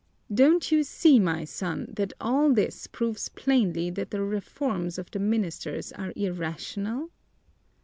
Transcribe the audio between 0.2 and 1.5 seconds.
Don't you see, my